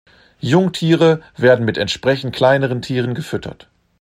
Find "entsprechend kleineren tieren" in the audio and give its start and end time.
1.77-3.13